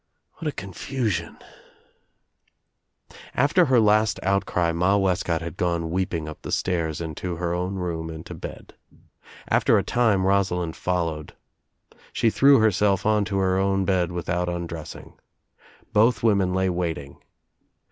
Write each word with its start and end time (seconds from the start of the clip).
What 0.39 0.47
a 0.47 0.51
con 0.51 0.73
fusion 0.73 1.37
I 3.11 3.15
After 3.35 3.65
her 3.65 3.79
last 3.79 4.19
outcry 4.23 4.71
Ma 4.71 4.97
Wescott 4.97 5.43
had 5.43 5.57
gone 5.57 5.91
weeping 5.91 6.27
up 6.27 6.41
the 6.41 6.51
stairs 6.51 6.99
and 7.01 7.15
to 7.17 7.35
her 7.35 7.53
own 7.53 7.75
room 7.75 8.09
and 8.09 8.25
to 8.25 8.33
bed. 8.33 8.73
After 9.47 9.77
a 9.77 9.83
time 9.83 10.25
Rosalind 10.25 10.75
followed. 10.75 11.35
She 12.13 12.31
threw 12.31 12.57
herself 12.57 13.05
onto 13.05 13.37
her 13.37 13.59
own 13.59 13.85
bed 13.85 14.11
without 14.11 14.49
undressing. 14.49 15.19
Both 15.93 16.23
women 16.23 16.51
lay 16.51 16.69
waiting. 16.71 17.21